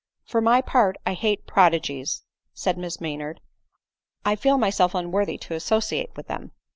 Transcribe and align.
"For 0.31 0.41
my 0.41 0.61
part, 0.61 0.95
I 1.05 1.13
hate 1.13 1.45
prodigies" 1.45 2.23
said 2.55 2.75
Miss 2.75 2.99
Maynard:" 2.99 3.39
I 4.25 4.35
feel 4.35 4.57
myself 4.57 4.95
unworthy 4.95 5.37
to 5.37 5.53
associate 5.53 6.17
with 6.17 6.25
them." 6.25 6.53